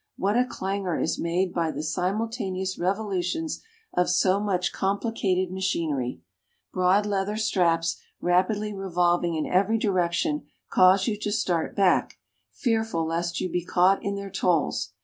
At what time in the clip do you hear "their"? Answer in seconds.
14.15-14.31